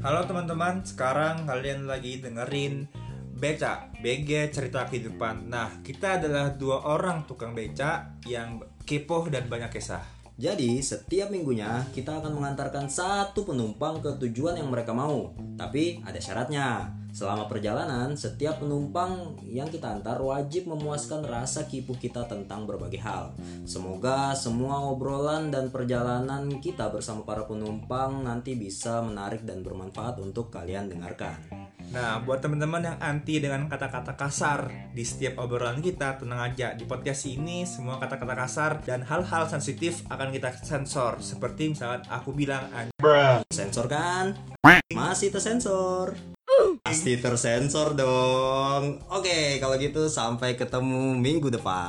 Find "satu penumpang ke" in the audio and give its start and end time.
12.88-14.16